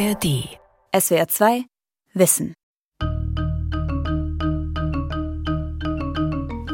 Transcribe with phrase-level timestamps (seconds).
[0.00, 0.48] ARD.
[0.98, 1.64] SWR 2
[2.14, 2.54] Wissen.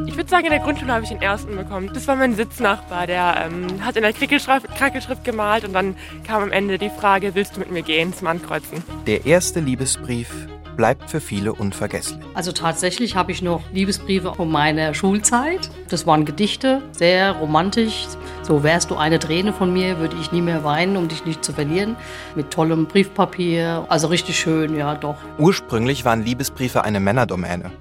[0.07, 1.91] Ich würde sagen, in der Grundschule habe ich den ersten bekommen.
[1.93, 6.53] Das war mein Sitznachbar, der ähm, hat in der Krackelschrift gemalt und dann kam am
[6.53, 8.85] Ende die Frage, willst du mit mir gehen zum Ankreuzen?
[9.09, 10.31] Der erste Liebesbrief
[10.77, 12.21] bleibt für viele unvergesslich.
[12.35, 15.71] Also tatsächlich habe ich noch Liebesbriefe von meiner Schulzeit.
[15.89, 18.07] Das waren Gedichte, sehr romantisch.
[18.43, 21.45] So wärst du eine Träne von mir, würde ich nie mehr weinen, um dich nicht
[21.45, 21.97] zu verlieren.
[22.35, 25.17] Mit tollem Briefpapier, also richtig schön, ja doch.
[25.39, 27.73] Ursprünglich waren Liebesbriefe eine Männerdomäne.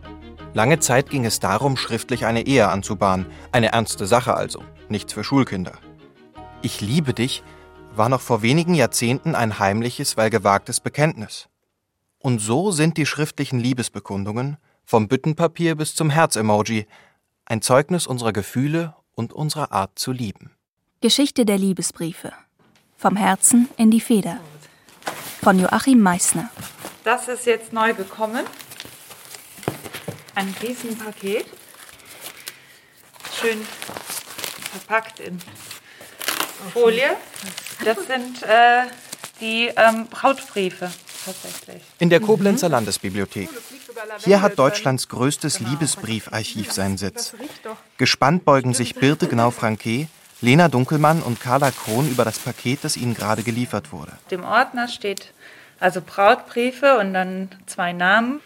[0.53, 3.25] Lange Zeit ging es darum, schriftlich eine Ehe anzubahnen.
[3.51, 5.73] Eine ernste Sache also, nichts für Schulkinder.
[6.61, 7.43] Ich liebe dich
[7.97, 11.47] war noch vor wenigen Jahrzehnten ein heimliches, weil gewagtes Bekenntnis.
[12.25, 16.87] Und so sind die schriftlichen Liebesbekundungen, vom Büttenpapier bis zum Herz-Emoji,
[17.45, 20.49] ein Zeugnis unserer Gefühle und unserer Art zu lieben.
[21.01, 22.33] Geschichte der Liebesbriefe.
[22.97, 24.39] Vom Herzen in die Feder.
[25.43, 26.49] Von Joachim Meissner.
[27.03, 28.43] Das ist jetzt neu gekommen.
[30.33, 31.45] Ein Riesenpaket.
[33.39, 33.61] Schön
[34.71, 35.37] verpackt in
[36.73, 37.17] Folie.
[37.83, 38.85] Das sind äh,
[39.39, 40.89] die ähm, Brautbriefe
[41.25, 41.81] tatsächlich.
[41.99, 43.49] In der Koblenzer Landesbibliothek.
[44.23, 47.33] Hier hat Deutschlands größtes Liebesbriefarchiv seinen Sitz.
[47.97, 50.07] Gespannt beugen sich Birte Gnau-Franke,
[50.41, 54.11] Lena Dunkelmann und Carla Krohn über das Paket, das ihnen gerade geliefert wurde.
[54.31, 55.33] Dem Ordner steht
[55.79, 58.41] also Brautbriefe und dann zwei Namen.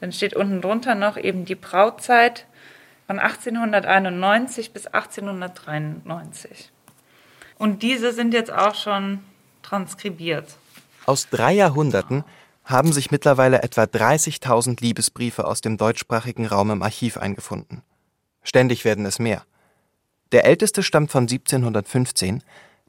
[0.00, 2.46] Dann steht unten drunter noch eben die Brautzeit
[3.06, 6.70] von 1891 bis 1893.
[7.58, 9.20] Und diese sind jetzt auch schon
[9.62, 10.46] transkribiert.
[11.06, 12.24] Aus drei Jahrhunderten
[12.64, 17.82] haben sich mittlerweile etwa 30.000 Liebesbriefe aus dem deutschsprachigen Raum im Archiv eingefunden.
[18.42, 19.42] Ständig werden es mehr.
[20.32, 22.42] Der älteste stammt von 1715,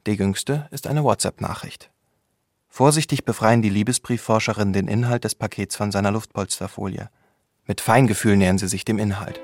[0.06, 1.90] der jüngste ist eine WhatsApp-Nachricht.
[2.68, 7.10] Vorsichtig befreien die Liebesbriefforscherinnen den Inhalt des Pakets von seiner Luftpolsterfolie.
[7.66, 9.40] Mit Feingefühl nähern sie sich dem Inhalt.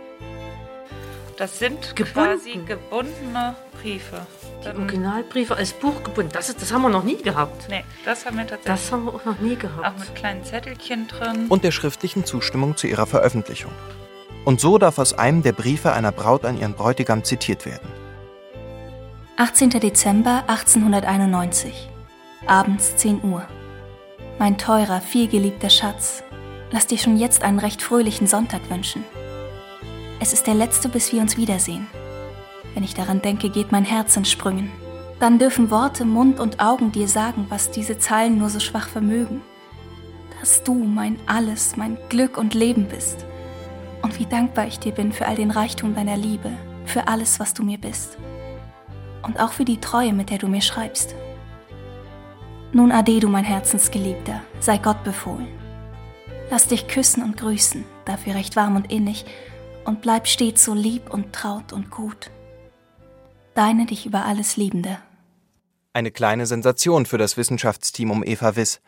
[1.38, 2.14] Das sind Gebunden.
[2.14, 4.26] quasi gebundene Briefe.
[4.64, 6.32] Die Originalbriefe als Buch gebunden.
[6.32, 7.68] Das, ist, das haben wir noch nie gehabt.
[7.70, 8.74] Nee, das haben wir tatsächlich.
[8.82, 9.86] Das haben wir auch noch nie gehabt.
[9.86, 11.46] Auch mit kleinen Zettelchen drin.
[11.48, 13.70] Und der schriftlichen Zustimmung zu ihrer Veröffentlichung.
[14.44, 17.88] Und so darf aus einem der Briefe einer Braut an ihren Bräutigam zitiert werden.
[19.36, 19.70] 18.
[19.70, 21.88] Dezember 1891.
[22.48, 23.46] Abends 10 Uhr.
[24.40, 26.24] Mein teurer, vielgeliebter Schatz,
[26.72, 29.04] lass dir schon jetzt einen recht fröhlichen Sonntag wünschen.
[30.20, 31.86] Es ist der letzte, bis wir uns wiedersehen.
[32.74, 34.70] Wenn ich daran denke, geht mein Herz in Sprüngen.
[35.20, 39.42] Dann dürfen Worte, Mund und Augen dir sagen, was diese Zeilen nur so schwach vermögen.
[40.40, 43.24] Dass du mein Alles, mein Glück und Leben bist.
[44.02, 46.50] Und wie dankbar ich dir bin für all den Reichtum deiner Liebe,
[46.84, 48.18] für alles, was du mir bist.
[49.22, 51.14] Und auch für die Treue, mit der du mir schreibst.
[52.72, 55.48] Nun ade, du mein Herzensgeliebter, sei Gott befohlen.
[56.50, 59.24] Lass dich küssen und grüßen, dafür recht warm und innig,
[59.88, 62.30] und bleib stets so lieb und traut und gut.
[63.54, 64.98] Deine dich über alles Liebende.
[65.94, 68.80] Eine kleine Sensation für das Wissenschaftsteam um Eva Wiss.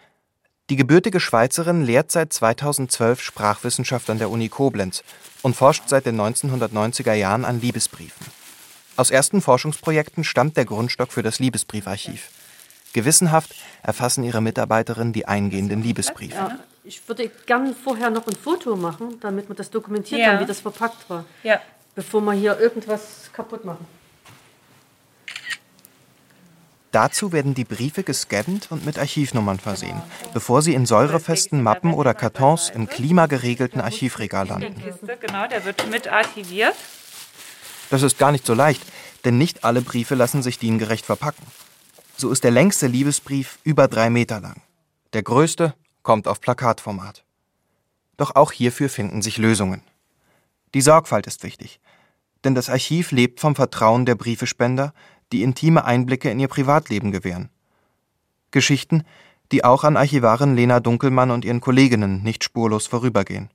[0.69, 5.03] Die gebürtige Schweizerin lehrt seit 2012 Sprachwissenschaft an der Uni Koblenz
[5.43, 8.27] und forscht seit den 1990er Jahren an Liebesbriefen.
[8.97, 12.29] Aus ersten Forschungsprojekten stammt der Grundstock für das Liebesbriefarchiv.
[12.93, 16.59] Gewissenhaft erfassen ihre Mitarbeiterinnen die eingehenden Liebesbriefe.
[16.91, 20.33] Ich würde gern vorher noch ein Foto machen, damit wir das dokumentiert ja.
[20.33, 21.25] haben, wie das verpackt war.
[21.45, 21.61] Ja.
[21.95, 23.87] Bevor wir hier irgendwas kaputt machen.
[26.91, 30.03] Dazu werden die Briefe gescannt und mit Archivnummern versehen,
[30.35, 34.75] bevor sie in säurefesten Mappen oder Kartons im klimageregelten Archivregal landen.
[35.21, 36.75] Genau, der wird mit archiviert.
[37.91, 38.83] Das ist gar nicht so leicht,
[39.25, 41.47] denn nicht alle Briefe lassen sich diengerecht verpacken.
[42.17, 44.61] So ist der längste Liebesbrief über drei Meter lang.
[45.13, 47.25] Der größte kommt auf Plakatformat.
[48.17, 49.83] Doch auch hierfür finden sich Lösungen.
[50.75, 51.81] Die Sorgfalt ist wichtig,
[52.45, 54.93] denn das Archiv lebt vom Vertrauen der Briefespender,
[55.33, 57.51] die intime Einblicke in ihr Privatleben gewähren.
[58.51, 59.05] Geschichten,
[59.53, 63.51] die auch an Archivarin Lena Dunkelmann und ihren Kolleginnen nicht spurlos vorübergehen.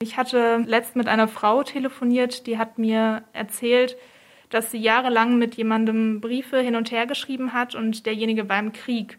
[0.00, 3.96] Ich hatte letzt mit einer Frau telefoniert, die hat mir erzählt,
[4.50, 8.72] dass sie jahrelang mit jemandem Briefe hin und her geschrieben hat und derjenige war im
[8.72, 9.18] Krieg.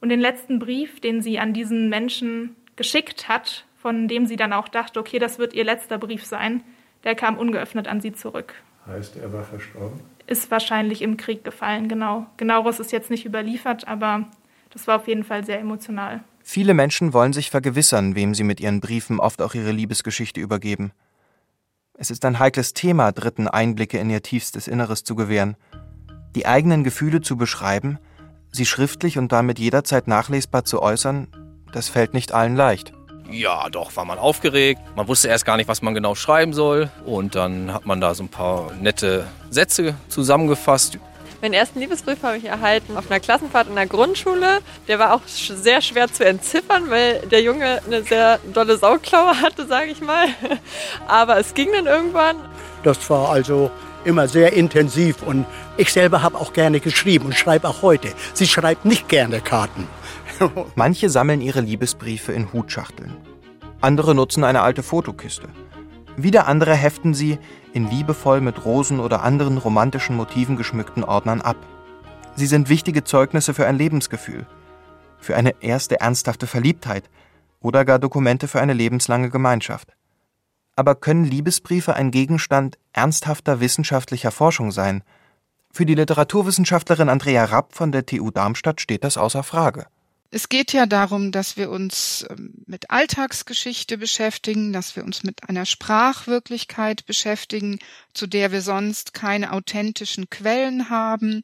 [0.00, 4.52] Und den letzten Brief, den sie an diesen Menschen geschickt hat, von dem sie dann
[4.52, 6.62] auch dachte, okay, das wird ihr letzter Brief sein,
[7.04, 8.54] der kam ungeöffnet an sie zurück.
[8.86, 10.00] Heißt, er war verstorben?
[10.26, 12.26] Ist wahrscheinlich im Krieg gefallen, genau.
[12.36, 14.28] Genaueres ist jetzt nicht überliefert, aber
[14.70, 16.22] das war auf jeden Fall sehr emotional.
[16.42, 20.92] Viele Menschen wollen sich vergewissern, wem sie mit ihren Briefen oft auch ihre Liebesgeschichte übergeben.
[21.94, 25.56] Es ist ein heikles Thema, Dritten Einblicke in ihr tiefstes Inneres zu gewähren.
[26.34, 27.98] Die eigenen Gefühle zu beschreiben,
[28.52, 31.28] sie schriftlich und damit jederzeit nachlesbar zu äußern,
[31.72, 32.92] das fällt nicht allen leicht.
[33.30, 34.80] Ja, doch, war man aufgeregt.
[34.94, 36.90] Man wusste erst gar nicht, was man genau schreiben soll.
[37.04, 40.98] Und dann hat man da so ein paar nette Sätze zusammengefasst.
[41.42, 44.60] Meinen ersten Liebesbrief habe ich erhalten auf einer Klassenfahrt in der Grundschule.
[44.88, 49.66] Der war auch sehr schwer zu entziffern, weil der Junge eine sehr dolle Sauklaue hatte,
[49.66, 50.28] sage ich mal.
[51.08, 52.36] Aber es ging dann irgendwann.
[52.84, 53.70] Das war also
[54.06, 55.44] immer sehr intensiv und
[55.76, 58.08] ich selber habe auch gerne geschrieben und schreibe auch heute.
[58.32, 59.86] Sie schreibt nicht gerne Karten.
[60.74, 63.16] Manche sammeln ihre Liebesbriefe in Hutschachteln.
[63.80, 65.48] Andere nutzen eine alte Fotokiste.
[66.16, 67.38] Wieder andere heften sie
[67.74, 71.56] in liebevoll mit Rosen oder anderen romantischen Motiven geschmückten Ordnern ab.
[72.36, 74.46] Sie sind wichtige Zeugnisse für ein Lebensgefühl,
[75.18, 77.04] für eine erste ernsthafte Verliebtheit
[77.60, 79.96] oder gar Dokumente für eine lebenslange Gemeinschaft.
[80.76, 85.02] Aber können Liebesbriefe ein Gegenstand ernsthafter wissenschaftlicher Forschung sein?
[85.72, 89.86] Für die Literaturwissenschaftlerin Andrea Rapp von der TU Darmstadt steht das außer Frage.
[90.30, 95.48] Es geht ja darum, dass wir uns ähm, mit Alltagsgeschichte beschäftigen, dass wir uns mit
[95.48, 97.78] einer Sprachwirklichkeit beschäftigen,
[98.12, 101.42] zu der wir sonst keine authentischen Quellen haben.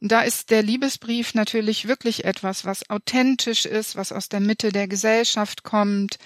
[0.00, 4.72] Und da ist der Liebesbrief natürlich wirklich etwas, was authentisch ist, was aus der Mitte
[4.72, 6.18] der Gesellschaft kommt,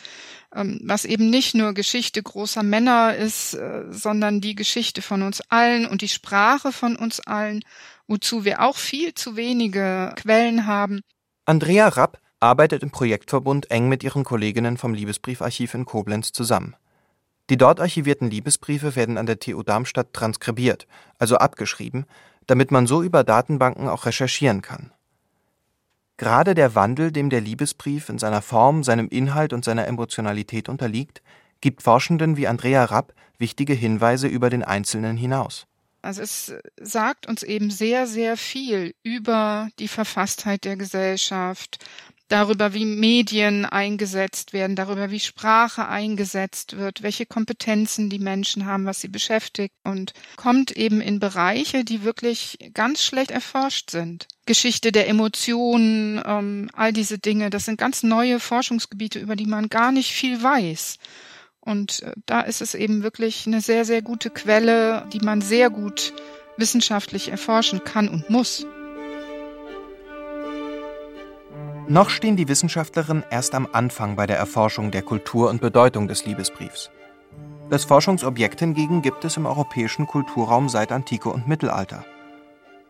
[0.51, 5.87] was eben nicht nur Geschichte großer Männer ist, äh, sondern die Geschichte von uns allen
[5.87, 7.63] und die Sprache von uns allen,
[8.07, 11.01] wozu wir auch viel zu wenige Quellen haben.
[11.45, 16.77] Andrea Rapp arbeitet im Projektverbund eng mit ihren Kolleginnen vom Liebesbriefarchiv in Koblenz zusammen.
[17.49, 20.87] Die dort archivierten Liebesbriefe werden an der TU Darmstadt transkribiert,
[21.19, 22.07] also abgeschrieben,
[22.47, 24.93] damit man so über Datenbanken auch recherchieren kann.
[26.17, 31.23] Gerade der Wandel, dem der Liebesbrief in seiner Form, seinem Inhalt und seiner Emotionalität unterliegt,
[31.61, 35.67] gibt Forschenden wie Andrea Rapp wichtige Hinweise über den Einzelnen hinaus.
[36.03, 41.85] Also es sagt uns eben sehr, sehr viel über die Verfasstheit der Gesellschaft,
[42.29, 48.87] darüber, wie Medien eingesetzt werden, darüber, wie Sprache eingesetzt wird, welche Kompetenzen die Menschen haben,
[48.87, 54.27] was sie beschäftigt und kommt eben in Bereiche, die wirklich ganz schlecht erforscht sind.
[54.47, 59.69] Geschichte der Emotionen, ähm, all diese Dinge, das sind ganz neue Forschungsgebiete, über die man
[59.69, 60.99] gar nicht viel weiß.
[61.61, 65.71] Und äh, da ist es eben wirklich eine sehr, sehr gute Quelle, die man sehr
[65.71, 66.13] gut
[66.57, 68.67] wissenschaftlich erforschen kann und muss.
[71.89, 76.27] Noch stehen die Wissenschaftlerinnen erst am Anfang bei der Erforschung der Kultur und Bedeutung des
[76.27, 76.91] Liebesbriefs.
[77.71, 82.05] Das Forschungsobjekt hingegen gibt es im europäischen Kulturraum seit Antike und Mittelalter.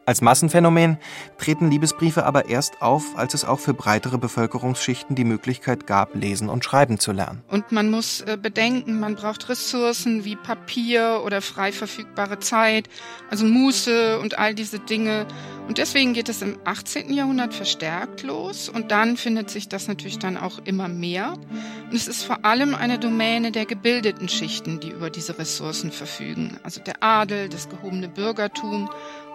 [0.06, 0.98] Als Massenphänomen
[1.36, 6.48] treten Liebesbriefe aber erst auf, als es auch für breitere Bevölkerungsschichten die Möglichkeit gab, lesen
[6.48, 7.42] und schreiben zu lernen.
[7.48, 12.88] Und man muss äh, bedenken, man braucht Ressourcen wie Papier oder frei verfügbare Zeit,
[13.30, 15.26] also Muße und all diese Dinge.
[15.66, 17.12] Und deswegen geht es im 18.
[17.12, 21.32] Jahrhundert verstärkt los und dann findet sich das natürlich dann auch immer mehr.
[21.32, 26.60] Und es ist vor allem eine Domäne der gebildeten Schichten, die über diese Ressourcen verfügen,
[26.62, 28.88] also der Adel, das gehobene Bürgertum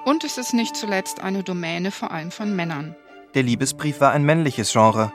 [0.05, 2.95] und es ist nicht zuletzt eine Domäne vor allem von Männern.
[3.33, 5.11] Der Liebesbrief war ein männliches Genre.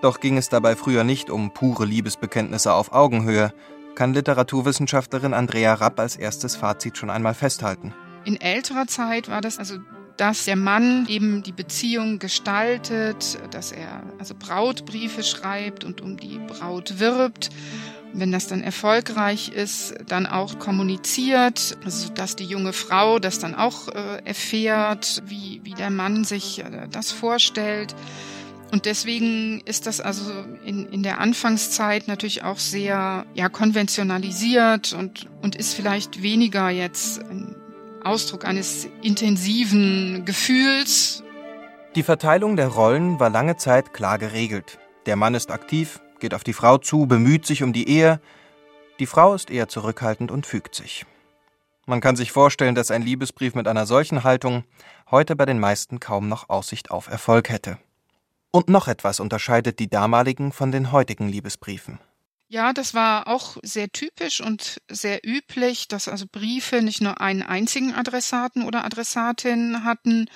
[0.00, 3.52] Doch ging es dabei früher nicht um pure Liebesbekenntnisse auf Augenhöhe,
[3.96, 7.92] kann Literaturwissenschaftlerin Andrea Rapp als erstes Fazit schon einmal festhalten.
[8.24, 9.78] In älterer Zeit war das also
[10.18, 16.40] dass der Mann eben die Beziehung gestaltet, dass er also Brautbriefe schreibt und um die
[16.40, 17.50] Braut wirbt
[18.12, 23.54] wenn das dann erfolgreich ist, dann auch kommuniziert, also dass die junge Frau das dann
[23.54, 27.94] auch äh, erfährt, wie, wie der Mann sich äh, das vorstellt.
[28.70, 30.30] Und deswegen ist das also
[30.64, 37.20] in, in der Anfangszeit natürlich auch sehr ja, konventionalisiert und, und ist vielleicht weniger jetzt
[37.30, 37.56] ein
[38.04, 41.22] Ausdruck eines intensiven Gefühls.
[41.94, 44.78] Die Verteilung der Rollen war lange Zeit klar geregelt.
[45.06, 48.20] Der Mann ist aktiv, geht auf die Frau zu, bemüht sich um die Ehe.
[48.98, 51.06] Die Frau ist eher zurückhaltend und fügt sich.
[51.86, 54.64] Man kann sich vorstellen, dass ein Liebesbrief mit einer solchen Haltung
[55.10, 57.78] heute bei den meisten kaum noch Aussicht auf Erfolg hätte.
[58.50, 61.98] Und noch etwas unterscheidet die damaligen von den heutigen Liebesbriefen.
[62.50, 67.42] Ja, das war auch sehr typisch und sehr üblich, dass also Briefe nicht nur einen
[67.42, 70.30] einzigen Adressaten oder Adressatin hatten,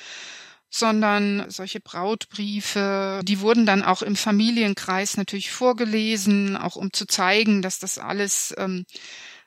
[0.72, 7.60] sondern solche Brautbriefe, die wurden dann auch im Familienkreis natürlich vorgelesen, auch um zu zeigen,
[7.60, 8.86] dass das alles ähm,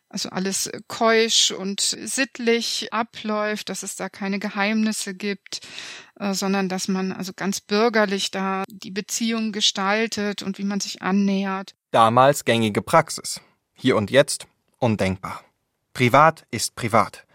[0.07, 5.59] also alles keusch und sittlich abläuft, dass es da keine Geheimnisse gibt,
[6.19, 11.01] äh, sondern dass man also ganz bürgerlich da die Beziehung gestaltet und wie man sich
[11.01, 11.75] annähert.
[11.91, 13.41] Damals gängige Praxis.
[13.73, 15.43] Hier und jetzt undenkbar.
[15.93, 17.25] Privat ist privat.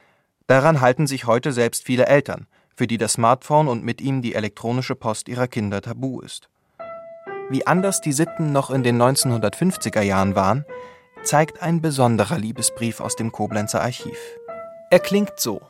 [0.46, 2.46] Daran halten sich heute selbst viele Eltern
[2.80, 6.48] für die das Smartphone und mit ihm die elektronische Post ihrer Kinder tabu ist.
[7.50, 10.64] Wie anders die Sitten noch in den 1950er Jahren waren,
[11.22, 14.16] zeigt ein besonderer Liebesbrief aus dem Koblenzer Archiv.
[14.90, 15.60] Er klingt so.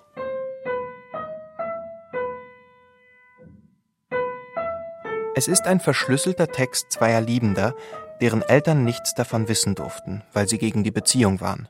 [5.35, 7.75] Es ist ein verschlüsselter Text zweier Liebender,
[8.21, 11.69] deren Eltern nichts davon wissen durften, weil sie gegen die Beziehung waren.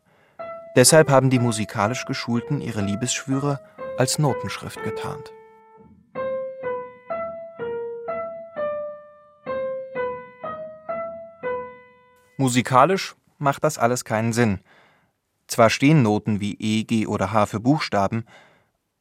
[0.76, 3.58] Deshalb haben die musikalisch Geschulten ihre Liebesschwüre
[4.00, 5.30] als Notenschrift getarnt.
[12.38, 14.60] Musikalisch macht das alles keinen Sinn.
[15.48, 18.24] Zwar stehen Noten wie E, G oder H für Buchstaben,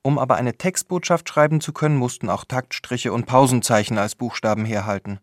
[0.02, 5.22] um aber eine Textbotschaft schreiben zu können, mussten auch Taktstriche und Pausenzeichen als Buchstaben herhalten,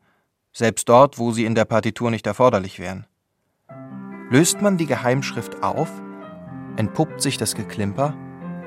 [0.55, 3.07] selbst dort, wo sie in der Partitur nicht erforderlich wären.
[4.31, 5.91] Löst man die Geheimschrift auf,
[6.79, 8.15] entpuppt sich das Geklimper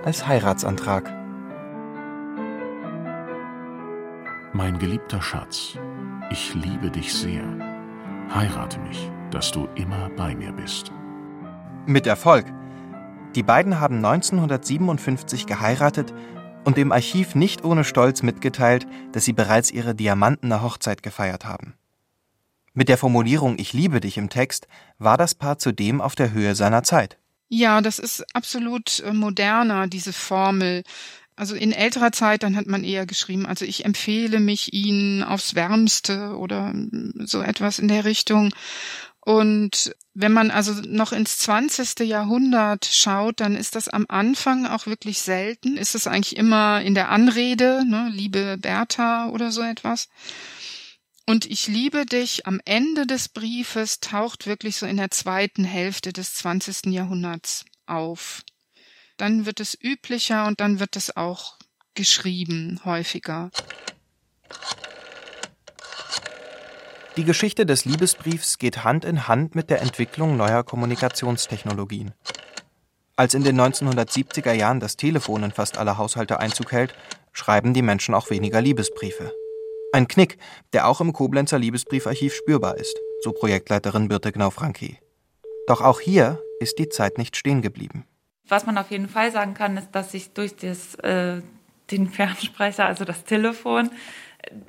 [0.04, 1.12] als Heiratsantrag.
[4.54, 5.78] Mein geliebter Schatz,
[6.32, 7.44] ich liebe dich sehr.
[8.34, 10.92] Heirate mich dass du immer bei mir bist.
[11.86, 12.46] Mit Erfolg.
[13.36, 16.14] Die beiden haben 1957 geheiratet
[16.66, 21.76] und dem Archiv nicht ohne Stolz mitgeteilt, dass sie bereits ihre diamantene Hochzeit gefeiert haben.
[22.74, 26.56] Mit der Formulierung Ich liebe dich im Text war das Paar zudem auf der Höhe
[26.56, 27.19] seiner Zeit.
[27.50, 30.84] Ja, das ist absolut äh, moderner, diese Formel.
[31.36, 35.56] Also in älterer Zeit, dann hat man eher geschrieben, also ich empfehle mich Ihnen aufs
[35.56, 36.74] Wärmste oder
[37.26, 38.52] so etwas in der Richtung.
[39.22, 42.00] Und wenn man also noch ins 20.
[42.00, 45.78] Jahrhundert schaut, dann ist das am Anfang auch wirklich selten.
[45.78, 50.10] Ist es eigentlich immer in der Anrede, ne, liebe Bertha oder so etwas.
[51.30, 56.12] Und ich liebe dich am Ende des Briefes taucht wirklich so in der zweiten Hälfte
[56.12, 56.88] des 20.
[56.88, 58.42] Jahrhunderts auf.
[59.18, 61.60] Dann wird es üblicher und dann wird es auch
[61.94, 63.52] geschrieben häufiger.
[67.16, 72.12] Die Geschichte des Liebesbriefs geht Hand in Hand mit der Entwicklung neuer Kommunikationstechnologien.
[73.16, 76.96] Als in den 1970er Jahren das Telefon in fast alle Haushalte Einzug hält,
[77.34, 79.32] schreiben die Menschen auch weniger Liebesbriefe.
[79.92, 80.38] Ein Knick,
[80.74, 84.98] der auch im Koblenzer Liebesbriefarchiv spürbar ist, so Projektleiterin Birte Gnau-Franke.
[85.68, 88.06] Doch auch hier ist die Zeit nicht stehen geblieben.
[88.48, 91.42] Was man auf jeden Fall sagen kann, ist, dass sich durch das, äh,
[91.90, 93.90] den Fernsprecher, also das Telefon,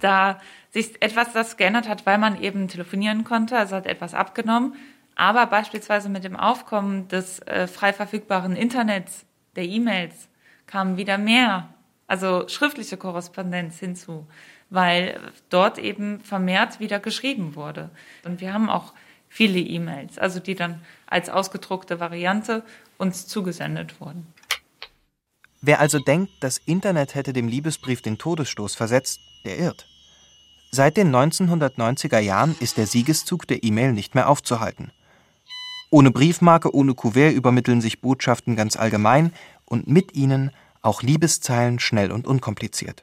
[0.00, 4.74] da sich etwas das geändert hat, weil man eben telefonieren konnte, also hat etwas abgenommen.
[5.16, 10.28] Aber beispielsweise mit dem Aufkommen des äh, frei verfügbaren Internets, der E-Mails,
[10.66, 11.74] kam wieder mehr,
[12.06, 14.26] also schriftliche Korrespondenz hinzu,
[14.70, 17.90] weil dort eben vermehrt wieder geschrieben wurde.
[18.24, 18.94] Und wir haben auch
[19.28, 22.62] viele E-Mails, also die dann als ausgedruckte Variante
[22.98, 24.26] uns zugesendet wurden.
[25.60, 29.86] Wer also denkt, das Internet hätte dem Liebesbrief den Todesstoß versetzt, der irrt.
[30.70, 34.92] Seit den 1990er Jahren ist der Siegeszug der E-Mail nicht mehr aufzuhalten.
[35.90, 39.32] Ohne Briefmarke, ohne Kuvert übermitteln sich Botschaften ganz allgemein
[39.64, 43.02] und mit ihnen auch Liebeszeilen schnell und unkompliziert.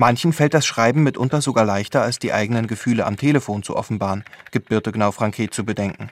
[0.00, 4.24] Manchen fällt das Schreiben mitunter sogar leichter, als die eigenen Gefühle am Telefon zu offenbaren,
[4.52, 6.08] gibt Birte Gnau-Franke zu bedenken.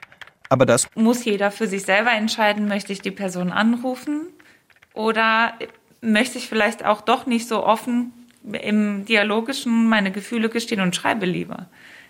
[0.49, 4.27] Aber das muss jeder für sich selber entscheiden, möchte ich die Person anrufen
[4.93, 5.53] oder
[6.01, 8.11] möchte ich vielleicht auch doch nicht so offen
[8.43, 11.67] im Dialogischen meine Gefühle gestehen und schreibe lieber.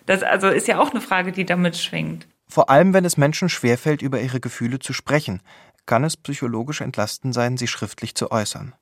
[0.08, 2.28] Das also ist ja auch eine Frage, die damit schwingt.
[2.48, 5.42] Vor allem, wenn es Menschen schwerfällt, über ihre Gefühle zu sprechen,
[5.86, 8.74] kann es psychologisch entlastend sein, sie schriftlich zu äußern.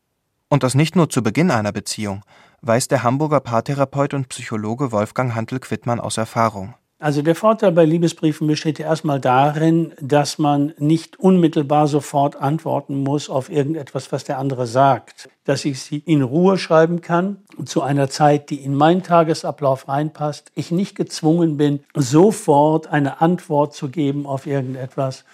[0.48, 2.24] Und das nicht nur zu Beginn einer Beziehung,
[2.66, 6.74] weiß der Hamburger Paartherapeut und Psychologe Wolfgang Hantel-Quittmann aus Erfahrung.
[6.98, 13.04] Also der Vorteil bei Liebesbriefen besteht ja erstmal darin, dass man nicht unmittelbar sofort antworten
[13.04, 15.30] muss auf irgendetwas, was der andere sagt.
[15.44, 20.52] Dass ich sie in Ruhe schreiben kann, zu einer Zeit, die in meinen Tagesablauf reinpasst.
[20.56, 25.26] Ich nicht gezwungen bin, sofort eine Antwort zu geben auf irgendetwas.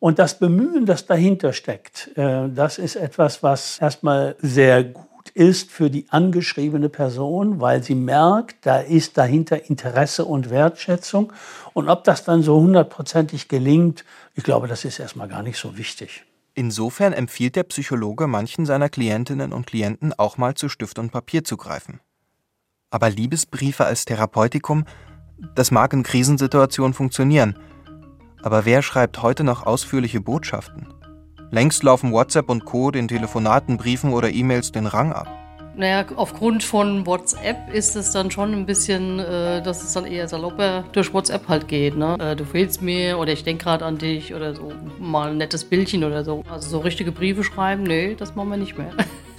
[0.00, 5.05] Und das Bemühen, das dahinter steckt, äh, das ist etwas, was erstmal sehr gut
[5.36, 11.30] ist für die angeschriebene Person, weil sie merkt, da ist dahinter Interesse und Wertschätzung.
[11.74, 15.76] Und ob das dann so hundertprozentig gelingt, ich glaube, das ist erstmal gar nicht so
[15.76, 16.24] wichtig.
[16.54, 21.44] Insofern empfiehlt der Psychologe manchen seiner Klientinnen und Klienten auch mal zu Stift und Papier
[21.44, 22.00] zu greifen.
[22.88, 24.86] Aber Liebesbriefe als Therapeutikum,
[25.54, 27.58] das mag in Krisensituationen funktionieren.
[28.42, 30.95] Aber wer schreibt heute noch ausführliche Botschaften?
[31.50, 32.90] Längst laufen WhatsApp und Co.
[32.90, 35.28] den Telefonaten, Briefen oder E-Mails den Rang ab.
[35.76, 40.26] Naja, aufgrund von WhatsApp ist es dann schon ein bisschen, äh, dass es dann eher
[40.26, 41.96] salopper durch WhatsApp halt geht.
[41.96, 42.16] Ne?
[42.18, 45.64] Äh, du fehlst mir oder ich denke gerade an dich oder so mal ein nettes
[45.64, 46.42] Bildchen oder so.
[46.50, 48.90] Also so richtige Briefe schreiben, nee, das machen wir nicht mehr.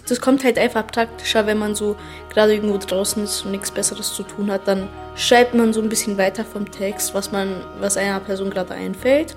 [0.10, 1.98] Das kommt halt einfach praktischer, wenn man so
[2.30, 4.66] gerade irgendwo draußen ist und nichts Besseres zu tun hat.
[4.66, 4.88] Dann
[5.18, 9.36] schreibt man so ein bisschen weiter vom Text, was man, was einer Person gerade einfällt.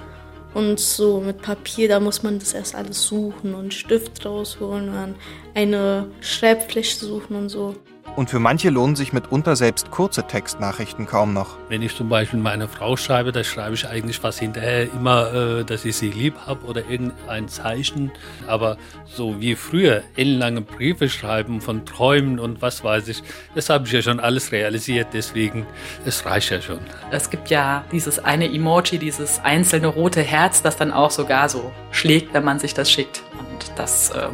[0.53, 5.15] Und so mit Papier, da muss man das erst alles suchen und Stift rausholen und
[5.55, 7.77] eine Schreibfläche suchen und so.
[8.17, 11.57] Und für manche lohnen sich mitunter selbst kurze Textnachrichten kaum noch.
[11.69, 15.65] Wenn ich zum Beispiel meine Frau schreibe, da schreibe ich eigentlich fast hinterher immer, äh,
[15.65, 18.11] dass ich sie lieb habe oder irgendein Zeichen.
[18.47, 18.77] Aber
[19.07, 23.23] so wie früher, ellenlange Briefe schreiben von Träumen und was weiß ich,
[23.55, 25.09] das habe ich ja schon alles realisiert.
[25.13, 25.67] Deswegen,
[26.05, 26.81] es reicht ja schon.
[27.11, 31.71] Es gibt ja dieses eine Emoji, dieses einzelne rote Herz, das dann auch sogar so
[31.91, 33.23] schlägt, wenn man sich das schickt.
[33.39, 34.29] Und das äh,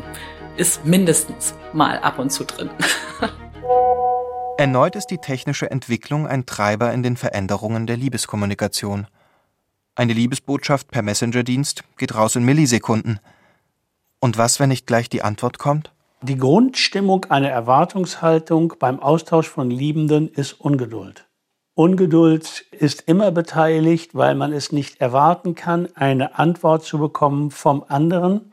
[0.56, 2.70] ist mindestens mal ab und zu drin.
[4.58, 9.06] Erneut ist die technische Entwicklung ein Treiber in den Veränderungen der Liebeskommunikation.
[9.94, 13.20] Eine Liebesbotschaft per Messenger-Dienst geht raus in Millisekunden.
[14.18, 15.92] Und was, wenn nicht gleich die Antwort kommt?
[16.22, 21.26] Die Grundstimmung einer Erwartungshaltung beim Austausch von Liebenden ist Ungeduld.
[21.74, 27.84] Ungeduld ist immer beteiligt, weil man es nicht erwarten kann, eine Antwort zu bekommen vom
[27.88, 28.52] anderen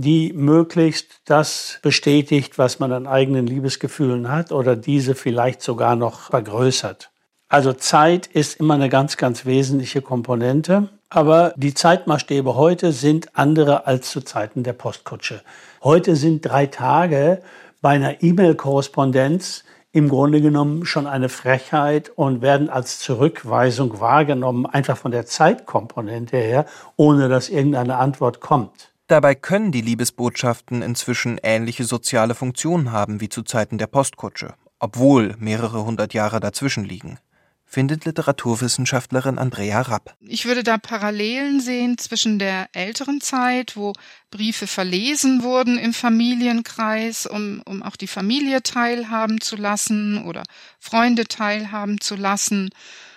[0.00, 6.30] die möglichst das bestätigt, was man an eigenen Liebesgefühlen hat oder diese vielleicht sogar noch
[6.30, 7.10] vergrößert.
[7.48, 10.88] Also Zeit ist immer eine ganz, ganz wesentliche Komponente.
[11.10, 15.42] Aber die Zeitmaßstäbe heute sind andere als zu Zeiten der Postkutsche.
[15.82, 17.42] Heute sind drei Tage
[17.82, 24.96] bei einer E-Mail-Korrespondenz im Grunde genommen schon eine Frechheit und werden als Zurückweisung wahrgenommen, einfach
[24.96, 26.64] von der Zeitkomponente her,
[26.96, 28.90] ohne dass irgendeine Antwort kommt.
[29.10, 35.34] Dabei können die Liebesbotschaften inzwischen ähnliche soziale Funktionen haben wie zu Zeiten der Postkutsche, obwohl
[35.40, 37.18] mehrere hundert Jahre dazwischen liegen,
[37.64, 40.14] findet Literaturwissenschaftlerin Andrea Rapp.
[40.20, 43.94] Ich würde da Parallelen sehen zwischen der älteren Zeit, wo
[44.30, 50.44] Briefe verlesen wurden im Familienkreis, um, um auch die Familie teilhaben zu lassen oder
[50.78, 52.70] Freunde teilhaben zu lassen.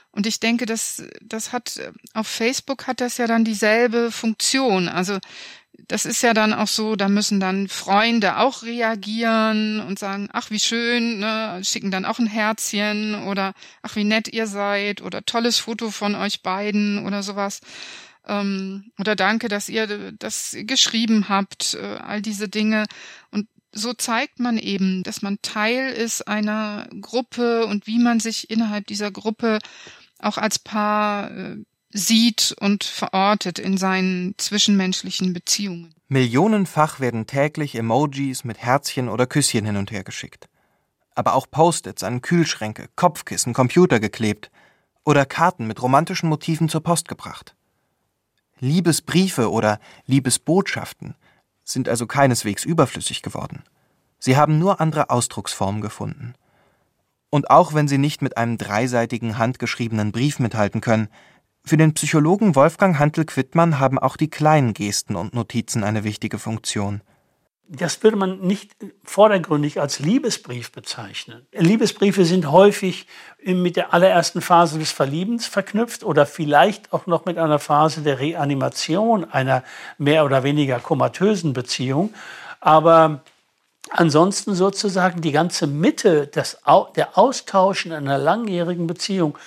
[0.10, 1.80] Und ich denke, das, das hat,
[2.14, 4.88] auf Facebook hat das ja dann dieselbe Funktion.
[4.88, 5.20] Also
[5.88, 10.50] das ist ja dann auch so, da müssen dann Freunde auch reagieren und sagen, ach
[10.50, 15.26] wie schön, ne, schicken dann auch ein Herzchen oder ach wie nett ihr seid oder
[15.26, 17.62] tolles Foto von euch beiden oder sowas.
[18.26, 22.86] Ähm, oder danke, dass ihr das geschrieben habt, äh, all diese Dinge.
[23.32, 28.50] Und so zeigt man eben, dass man Teil ist einer Gruppe und wie man sich
[28.50, 29.60] innerhalb dieser Gruppe
[30.20, 31.58] auch als Paar äh,
[31.94, 35.94] sieht und verortet in seinen zwischenmenschlichen Beziehungen.
[36.08, 40.50] Millionenfach werden täglich Emojis mit Herzchen oder Küsschen hin und her geschickt.
[41.16, 44.52] Aber auch Post-its an Kühlschränke, Kopfkissen, Computer geklebt
[45.06, 47.56] oder Karten mit romantischen Motiven zur Post gebracht.
[48.60, 51.16] Liebesbriefe oder Liebesbotschaften
[51.64, 53.64] sind also keineswegs überflüssig geworden.
[54.20, 56.34] Sie haben nur andere Ausdrucksformen gefunden.
[57.30, 61.10] Und auch wenn sie nicht mit einem dreiseitigen handgeschriebenen Brief mithalten können,
[61.66, 67.02] für den Psychologen Wolfgang Hantel-Quittmann haben auch die kleinen Gesten und Notizen eine wichtige Funktion.
[67.70, 71.48] Das würde man nicht vordergründig als Liebesbrief bezeichnen.
[71.54, 73.08] Liebesbriefe sind häufig
[73.44, 78.20] mit der allerersten Phase des Verliebens verknüpft oder vielleicht auch noch mit einer Phase der
[78.20, 79.64] Reanimation einer
[79.98, 82.14] mehr oder weniger komatösen Beziehung.
[82.60, 83.22] Aber
[83.90, 86.58] ansonsten sozusagen die ganze Mitte des,
[86.96, 89.38] der Austausch in einer langjährigen Beziehung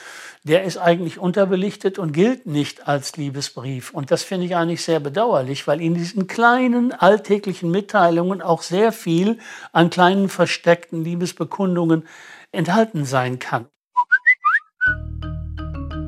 [0.46, 3.90] der ist eigentlich unterbelichtet und gilt nicht als Liebesbrief.
[3.90, 8.92] Und das finde ich eigentlich sehr bedauerlich, weil in diesen kleinen alltäglichen Mitteilungen auch sehr
[8.92, 9.38] viel
[9.72, 12.06] an kleinen versteckten Liebesbekundungen
[12.52, 13.66] enthalten sein kann.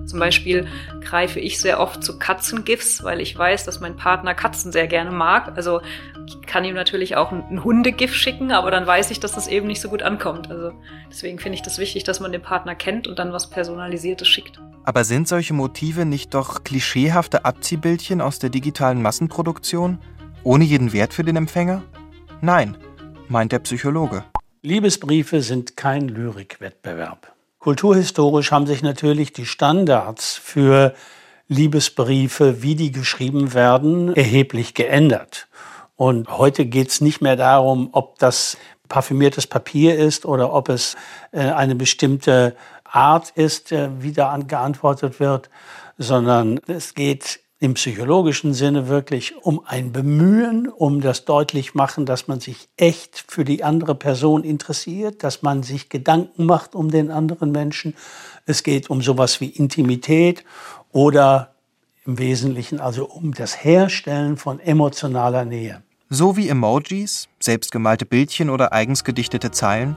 [0.08, 0.66] Zum Beispiel
[1.02, 5.10] greife ich sehr oft zu Katzengifs, weil ich weiß, dass mein Partner Katzen sehr gerne
[5.10, 5.52] mag.
[5.54, 5.82] Also
[6.26, 9.66] ich kann ihm natürlich auch ein Hundegif schicken, aber dann weiß ich, dass das eben
[9.66, 10.50] nicht so gut ankommt.
[10.50, 10.72] Also
[11.10, 14.58] deswegen finde ich das wichtig, dass man den Partner kennt und dann was Personalisiertes schickt.
[14.84, 19.98] Aber sind solche Motive nicht doch klischeehafte Abziehbildchen aus der digitalen Massenproduktion,
[20.42, 21.82] ohne jeden Wert für den Empfänger?
[22.40, 22.78] Nein,
[23.28, 24.24] meint der Psychologe.
[24.62, 27.38] Liebesbriefe sind kein Lyrikwettbewerb.
[27.58, 30.94] Kulturhistorisch haben sich natürlich die Standards für
[31.48, 35.48] Liebesbriefe, wie die geschrieben werden, erheblich geändert.
[35.96, 38.56] Und heute geht es nicht mehr darum, ob das
[38.88, 40.96] parfümiertes Papier ist oder ob es
[41.32, 45.50] äh, eine bestimmte Art ist, äh, wie da geantwortet wird,
[45.98, 52.28] sondern es geht im psychologischen Sinne wirklich um ein Bemühen, um das deutlich machen, dass
[52.28, 57.10] man sich echt für die andere Person interessiert, dass man sich Gedanken macht um den
[57.10, 57.94] anderen Menschen.
[58.46, 60.44] Es geht um sowas wie Intimität
[60.92, 61.54] oder
[62.06, 65.82] im Wesentlichen also um das Herstellen von emotionaler Nähe.
[66.08, 69.96] So wie Emojis, selbstgemalte Bildchen oder eigens gedichtete Zeilen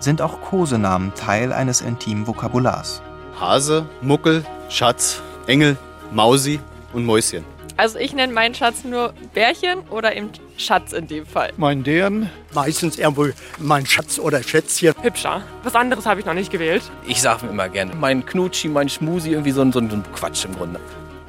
[0.00, 3.02] sind auch Kosenamen Teil eines intimen Vokabulars.
[3.40, 5.78] Hase, Muckel, Schatz, Engel,
[6.12, 6.60] Mausi
[6.92, 7.44] und Mäuschen.
[7.76, 11.52] Also ich nenne meinen Schatz nur Bärchen oder eben Schatz in dem Fall.
[11.56, 14.94] Mein deren meistens irgendwo mein Schatz oder Schätzchen.
[15.00, 15.42] Hübscher.
[15.62, 16.82] Was anderes habe ich noch nicht gewählt.
[17.06, 20.44] Ich sage mir immer gerne, mein Knutschi, mein Schmusi, irgendwie so ein, so ein Quatsch
[20.44, 20.80] im Grunde.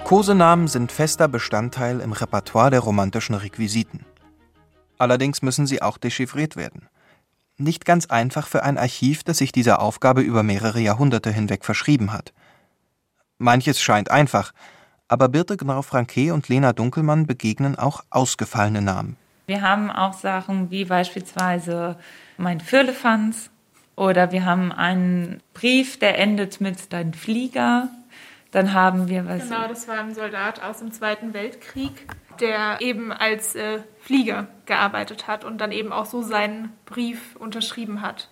[0.03, 4.05] Kosenamen sind fester Bestandteil im Repertoire der romantischen Requisiten.
[4.97, 6.89] Allerdings müssen sie auch dechiffriert werden.
[7.57, 12.11] Nicht ganz einfach für ein Archiv, das sich dieser Aufgabe über mehrere Jahrhunderte hinweg verschrieben
[12.11, 12.33] hat.
[13.37, 14.51] Manches scheint einfach,
[15.09, 19.17] aber Birte Gnau-Franke und Lena Dunkelmann begegnen auch ausgefallene Namen.
[19.47, 21.97] Wir haben auch Sachen wie beispielsweise
[22.37, 23.49] mein Firlefanz
[23.95, 27.89] oder wir haben einen Brief, der endet mit Dein Flieger.
[28.51, 29.49] Dann haben wir was.
[29.49, 32.07] Genau, das war ein Soldat aus dem Zweiten Weltkrieg,
[32.39, 38.01] der eben als äh, Flieger gearbeitet hat und dann eben auch so seinen Brief unterschrieben
[38.01, 38.29] hat.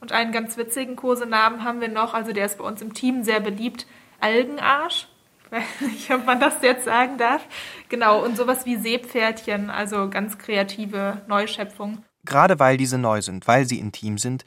[0.00, 3.22] Und einen ganz witzigen Kosenamen haben wir noch, also der ist bei uns im Team
[3.22, 3.86] sehr beliebt,
[4.20, 5.08] Algenarsch
[5.80, 7.42] weiß nicht, ob man das jetzt sagen darf.
[7.90, 12.02] Genau, und sowas wie Seepferdchen, also ganz kreative Neuschöpfung.
[12.24, 14.44] Gerade weil diese neu sind, weil sie intim sind,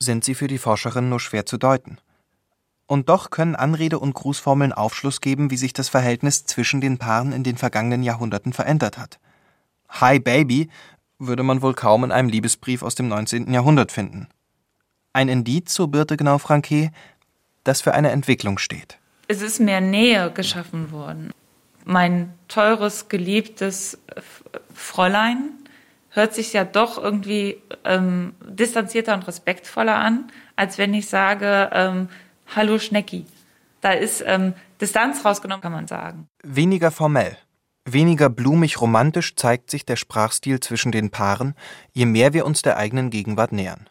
[0.00, 1.98] sind sie für die Forscherin nur schwer zu deuten.
[2.86, 7.32] Und doch können Anrede und Grußformeln Aufschluss geben, wie sich das Verhältnis zwischen den Paaren
[7.32, 9.20] in den vergangenen Jahrhunderten verändert hat.
[9.88, 10.70] Hi Baby
[11.20, 13.52] würde man wohl kaum in einem Liebesbrief aus dem 19.
[13.52, 14.28] Jahrhundert finden.
[15.12, 16.90] Ein Indiz, so Birte Genau-Franke,
[17.64, 21.30] das für eine Entwicklung steht es ist mehr Nähe geschaffen worden.
[21.84, 23.98] Mein teures, geliebtes
[24.74, 25.50] Fräulein
[26.10, 32.08] hört sich ja doch irgendwie ähm, distanzierter und respektvoller an, als wenn ich sage, ähm,
[32.54, 33.26] hallo Schnecki.
[33.80, 36.26] Da ist ähm, Distanz rausgenommen, kann man sagen.
[36.42, 37.36] Weniger formell,
[37.84, 41.54] weniger blumig romantisch zeigt sich der Sprachstil zwischen den Paaren,
[41.92, 43.88] je mehr wir uns der eigenen Gegenwart nähern.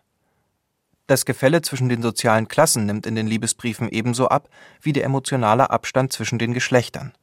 [1.08, 4.50] Das Gefälle zwischen den sozialen Klassen nimmt in den Liebesbriefen ebenso ab
[4.82, 7.13] wie der emotionale Abstand zwischen den Geschlechtern.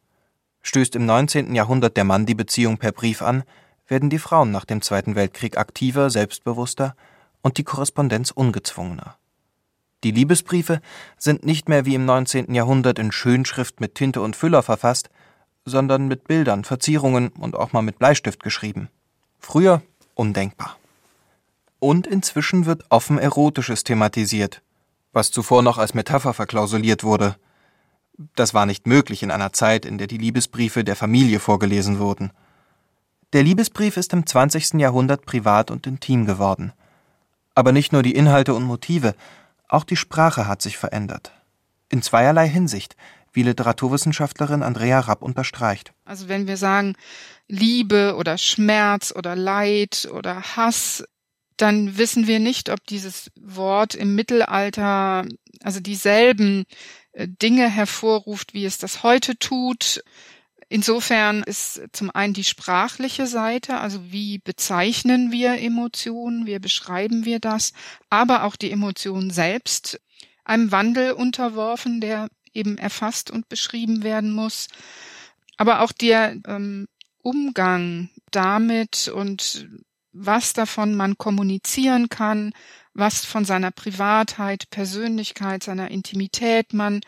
[0.62, 1.54] Stößt im 19.
[1.54, 3.44] Jahrhundert der Mann die Beziehung per Brief an,
[3.86, 6.96] werden die Frauen nach dem Zweiten Weltkrieg aktiver, selbstbewusster
[7.42, 9.16] und die Korrespondenz ungezwungener.
[10.04, 10.80] Die Liebesbriefe
[11.18, 12.54] sind nicht mehr wie im 19.
[12.54, 15.10] Jahrhundert in Schönschrift mit Tinte und Füller verfasst,
[15.66, 18.88] sondern mit Bildern, Verzierungen und auch mal mit Bleistift geschrieben.
[19.38, 19.82] Früher
[20.14, 20.78] undenkbar.
[21.84, 24.62] Und inzwischen wird offen Erotisches thematisiert,
[25.12, 27.36] was zuvor noch als Metapher verklausuliert wurde.
[28.34, 32.30] Das war nicht möglich in einer Zeit, in der die Liebesbriefe der Familie vorgelesen wurden.
[33.34, 34.80] Der Liebesbrief ist im 20.
[34.80, 36.72] Jahrhundert privat und intim geworden.
[37.54, 39.14] Aber nicht nur die Inhalte und Motive,
[39.68, 41.32] auch die Sprache hat sich verändert.
[41.90, 42.96] In zweierlei Hinsicht,
[43.34, 45.92] wie Literaturwissenschaftlerin Andrea Rapp unterstreicht.
[46.06, 46.94] Also wenn wir sagen
[47.46, 51.04] Liebe oder Schmerz oder Leid oder Hass,
[51.56, 55.24] dann wissen wir nicht, ob dieses Wort im Mittelalter
[55.62, 56.64] also dieselben
[57.12, 60.02] äh, Dinge hervorruft, wie es das heute tut.
[60.68, 67.38] Insofern ist zum einen die sprachliche Seite, also wie bezeichnen wir Emotionen, wie beschreiben wir
[67.38, 67.72] das,
[68.10, 70.00] aber auch die Emotionen selbst
[70.44, 74.68] einem Wandel unterworfen, der eben erfasst und beschrieben werden muss.
[75.56, 76.88] Aber auch der ähm,
[77.22, 79.68] Umgang damit und
[80.14, 82.52] was davon man kommunizieren kann,
[82.94, 87.00] was von seiner Privatheit, Persönlichkeit, seiner Intimität man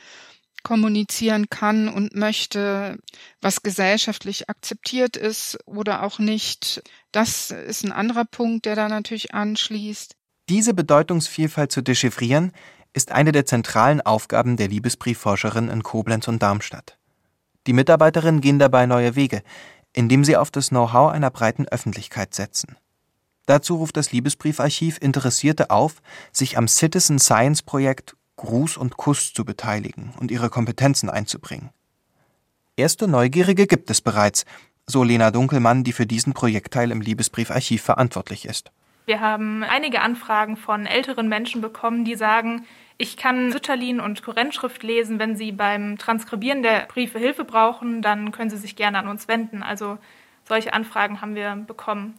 [0.62, 2.98] kommunizieren kann und möchte,
[3.40, 6.82] was gesellschaftlich akzeptiert ist oder auch nicht.
[7.12, 10.16] Das ist ein anderer Punkt, der da natürlich anschließt.
[10.48, 12.52] Diese Bedeutungsvielfalt zu dechiffrieren,
[12.96, 16.98] ist eine der zentralen Aufgaben der Liebesbriefforscherin in Koblenz und Darmstadt.
[17.66, 19.42] Die Mitarbeiterinnen gehen dabei neue Wege,
[19.92, 22.76] indem sie auf das Know-how einer breiten Öffentlichkeit setzen.
[23.46, 29.44] Dazu ruft das Liebesbriefarchiv Interessierte auf, sich am Citizen Science Projekt Gruß und Kuss zu
[29.44, 31.70] beteiligen und ihre Kompetenzen einzubringen.
[32.76, 34.44] Erste Neugierige gibt es bereits,
[34.86, 38.70] so Lena Dunkelmann, die für diesen Projektteil im Liebesbriefarchiv verantwortlich ist.
[39.06, 42.66] Wir haben einige Anfragen von älteren Menschen bekommen, die sagen,
[42.98, 45.18] ich kann Sütterlin und Kurrentschrift lesen.
[45.18, 49.28] Wenn Sie beim Transkribieren der Briefe Hilfe brauchen, dann können Sie sich gerne an uns
[49.28, 49.62] wenden.
[49.62, 49.98] Also
[50.44, 52.14] solche Anfragen haben wir bekommen.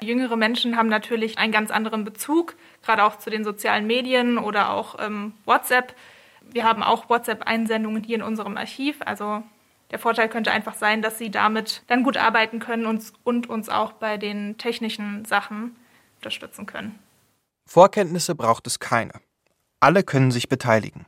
[0.00, 4.70] Jüngere Menschen haben natürlich einen ganz anderen Bezug, gerade auch zu den sozialen Medien oder
[4.70, 5.94] auch ähm, WhatsApp.
[6.42, 8.96] Wir haben auch WhatsApp-Einsendungen hier in unserem Archiv.
[9.04, 9.42] Also
[9.90, 13.68] der Vorteil könnte einfach sein, dass sie damit dann gut arbeiten können und, und uns
[13.68, 15.76] auch bei den technischen Sachen
[16.16, 16.98] unterstützen können.
[17.66, 19.12] Vorkenntnisse braucht es keine.
[19.80, 21.06] Alle können sich beteiligen.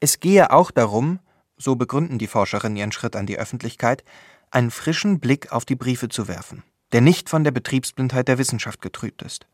[0.00, 1.20] Es gehe auch darum,
[1.56, 4.04] so begründen die Forscherinnen ihren Schritt an die Öffentlichkeit,
[4.50, 8.80] einen frischen Blick auf die Briefe zu werfen der nicht von der Betriebsblindheit der Wissenschaft
[8.80, 9.46] getrübt ist.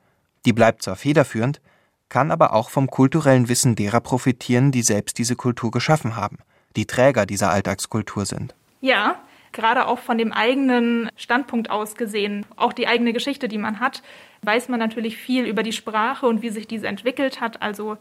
[0.44, 1.60] Die bleibt zwar federführend,
[2.08, 6.38] kann aber auch vom kulturellen Wissen derer profitieren, die selbst diese Kultur geschaffen haben,
[6.76, 8.54] die Träger dieser Alltagskultur sind.
[8.80, 9.16] Ja,
[9.52, 14.02] gerade auch von dem eigenen Standpunkt aus gesehen, auch die eigene Geschichte, die man hat,
[14.42, 17.62] weiß man natürlich viel über die Sprache und wie sich diese entwickelt hat.
[17.62, 17.96] Also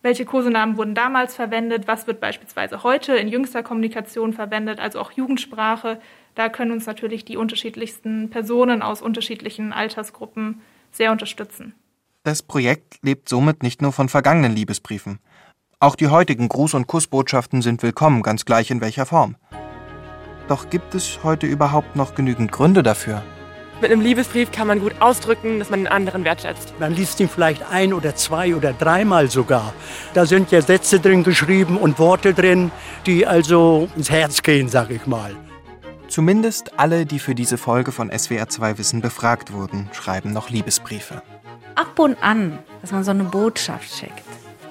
[0.00, 5.12] welche Kosenamen wurden damals verwendet, was wird beispielsweise heute in jüngster Kommunikation verwendet, also auch
[5.12, 6.00] Jugendsprache.
[6.34, 11.74] Da können uns natürlich die unterschiedlichsten Personen aus unterschiedlichen Altersgruppen sehr unterstützen.
[12.24, 15.18] Das Projekt lebt somit nicht nur von vergangenen Liebesbriefen.
[15.80, 19.36] Auch die heutigen Gruß- und Kussbotschaften sind willkommen, ganz gleich in welcher Form.
[20.48, 23.22] Doch gibt es heute überhaupt noch genügend Gründe dafür?
[23.80, 26.74] Mit einem Liebesbrief kann man gut ausdrücken, dass man den anderen wertschätzt.
[26.78, 29.74] Man liest ihn vielleicht ein oder zwei oder dreimal sogar.
[30.14, 32.70] Da sind ja Sätze drin geschrieben und Worte drin,
[33.06, 35.34] die also ins Herz gehen, sag ich mal.
[36.12, 41.22] Zumindest alle, die für diese Folge von SWR2 Wissen befragt wurden, schreiben noch Liebesbriefe.
[41.74, 44.22] Ab und an, dass man so eine Botschaft schickt.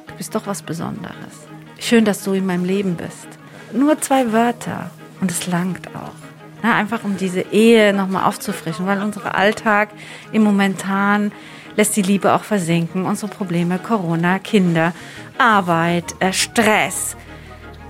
[0.06, 1.47] Du bist doch was Besonderes.
[1.80, 3.27] Schön, dass du in meinem Leben bist.
[3.73, 6.13] Nur zwei Wörter und es langt auch.
[6.62, 9.89] Na, einfach um diese Ehe nochmal aufzufrischen, weil unser Alltag
[10.32, 11.32] im Momentan
[11.75, 13.06] lässt die Liebe auch versinken.
[13.08, 14.93] Unsere Probleme, Corona, Kinder,
[15.39, 17.15] Arbeit, äh, Stress.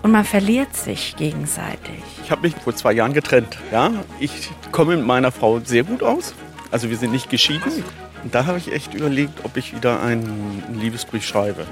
[0.04, 2.04] Und man verliert sich gegenseitig.
[2.24, 3.58] Ich habe mich vor zwei Jahren getrennt.
[3.72, 3.92] Ja?
[4.20, 6.34] Ich komme mit meiner Frau sehr gut aus.
[6.72, 7.84] Also wir sind nicht geschieden.
[8.24, 11.66] Und da habe ich echt überlegt, ob ich wieder einen Liebesbrief schreibe.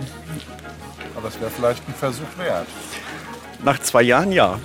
[1.15, 2.67] Aber es wäre vielleicht ein Versuch wert.
[3.63, 4.59] Nach zwei Jahren ja,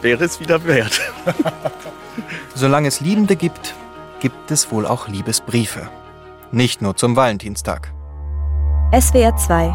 [0.00, 1.00] wäre es wieder wert.
[2.54, 3.74] Solange es Liebende gibt,
[4.20, 5.88] gibt es wohl auch Liebesbriefe.
[6.50, 7.92] Nicht nur zum Valentinstag.
[8.98, 9.66] SWR 2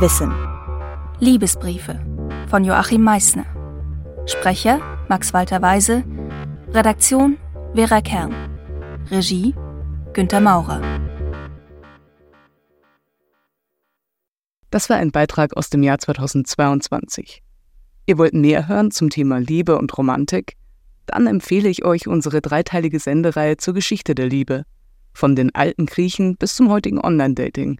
[0.00, 0.32] Wissen.
[1.20, 2.00] Liebesbriefe
[2.48, 3.44] von Joachim Meissner.
[4.26, 6.02] Sprecher Max Walter Weise.
[6.72, 7.36] Redaktion
[7.74, 8.34] Vera Kern.
[9.10, 9.54] Regie
[10.14, 10.80] Günter Maurer.
[14.70, 17.42] Das war ein Beitrag aus dem Jahr 2022.
[18.06, 20.56] Ihr wollt mehr hören zum Thema Liebe und Romantik?
[21.04, 24.64] Dann empfehle ich euch unsere dreiteilige Sendereihe zur Geschichte der Liebe.
[25.12, 27.78] Von den alten Griechen bis zum heutigen Online-Dating.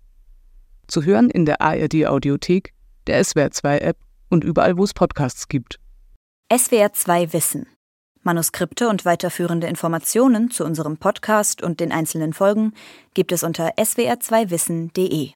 [0.87, 2.75] Zu hören in der ARD-Audiothek,
[3.07, 3.97] der SWR2-App
[4.29, 5.81] und überall, wo es Podcasts gibt.
[6.55, 7.67] SWR 2 Wissen.
[8.23, 12.73] Manuskripte und weiterführende Informationen zu unserem Podcast und den einzelnen Folgen
[13.15, 15.33] gibt es unter swr2wissen.de.